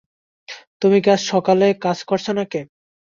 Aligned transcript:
তুমি 0.81 0.97
কি 1.03 1.09
আজ 1.11 1.21
সকালে 1.31 1.65
কাজ 1.85 1.97
করেছ 2.09 2.27
নাকি? 2.37 2.61